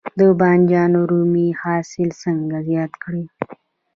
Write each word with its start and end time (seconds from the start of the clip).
د 0.19 0.19
بانجان 0.39 0.91
رومي 1.09 1.47
حاصل 1.61 2.09
څنګه 2.23 2.57
زیات 2.67 2.91
کړم؟ 3.01 3.25